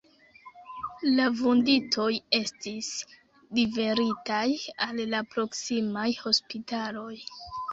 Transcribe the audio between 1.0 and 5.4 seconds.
La vunditoj estis liveritaj al la